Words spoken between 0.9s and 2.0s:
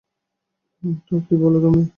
তো, কী বলো তুমি?